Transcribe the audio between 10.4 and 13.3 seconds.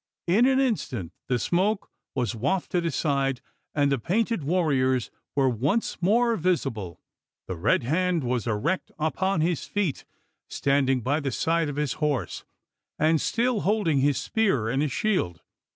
standing by the side of his horse, and